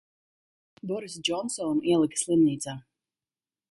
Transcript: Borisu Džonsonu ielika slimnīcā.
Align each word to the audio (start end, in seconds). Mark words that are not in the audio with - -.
Borisu 0.93 1.23
Džonsonu 1.29 1.87
ielika 1.93 2.23
slimnīcā. 2.25 2.79